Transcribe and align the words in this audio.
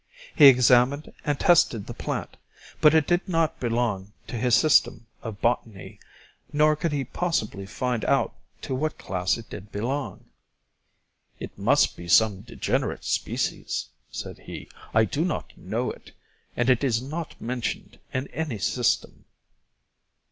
He 0.35 0.47
examined 0.47 1.13
and 1.25 1.39
tested 1.39 1.85
the 1.85 1.93
plant, 1.93 2.35
but 2.79 2.95
it 2.95 3.05
did 3.05 3.29
not 3.29 3.59
belong 3.59 4.13
to 4.25 4.35
his 4.35 4.55
system 4.55 5.05
of 5.21 5.41
botany, 5.41 5.99
nor 6.51 6.75
could 6.75 6.91
he 6.91 7.03
possibly 7.03 7.67
find 7.67 8.03
out 8.05 8.33
to 8.63 8.73
what 8.73 8.97
class 8.97 9.37
it 9.37 9.47
did 9.51 9.71
belong. 9.71 10.25
"It 11.39 11.55
must 11.55 11.95
be 11.95 12.07
some 12.07 12.41
degenerate 12.41 13.05
species," 13.05 13.89
said 14.09 14.39
he; 14.39 14.71
"I 14.91 15.05
do 15.05 15.23
not 15.23 15.55
know 15.55 15.91
it, 15.91 16.13
and 16.57 16.67
it 16.67 16.83
is 16.83 16.99
not 16.99 17.39
mentioned 17.39 17.99
in 18.11 18.27
any 18.29 18.57
system." 18.57 19.25